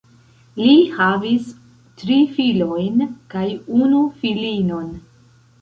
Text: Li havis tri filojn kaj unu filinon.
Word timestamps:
Li 0.59 0.71
havis 0.93 1.51
tri 2.03 2.17
filojn 2.37 3.05
kaj 3.35 3.47
unu 3.85 4.03
filinon. 4.23 4.93